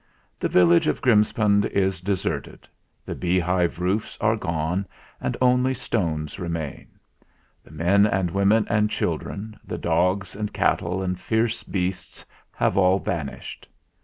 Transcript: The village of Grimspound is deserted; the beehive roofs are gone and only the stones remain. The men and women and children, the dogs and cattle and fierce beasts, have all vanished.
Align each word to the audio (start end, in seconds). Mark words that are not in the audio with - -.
The 0.39 0.49
village 0.49 0.87
of 0.87 0.99
Grimspound 0.99 1.67
is 1.69 2.01
deserted; 2.01 2.67
the 3.05 3.13
beehive 3.13 3.77
roofs 3.79 4.17
are 4.19 4.35
gone 4.35 4.87
and 5.21 5.37
only 5.39 5.73
the 5.73 5.79
stones 5.79 6.39
remain. 6.39 6.87
The 7.63 7.69
men 7.69 8.07
and 8.07 8.31
women 8.31 8.65
and 8.67 8.89
children, 8.89 9.59
the 9.63 9.77
dogs 9.77 10.35
and 10.35 10.51
cattle 10.51 11.03
and 11.03 11.19
fierce 11.21 11.61
beasts, 11.61 12.25
have 12.51 12.77
all 12.77 12.97
vanished. 12.97 13.67